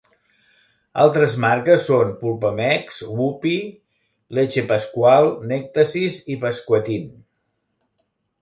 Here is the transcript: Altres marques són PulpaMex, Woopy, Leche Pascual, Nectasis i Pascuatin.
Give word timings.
Altres 1.01 1.35
marques 1.43 1.83
són 1.89 2.13
PulpaMex, 2.21 2.97
Woopy, 3.19 3.53
Leche 4.39 4.65
Pascual, 4.73 5.31
Nectasis 5.53 6.19
i 6.35 6.39
Pascuatin. 6.47 7.09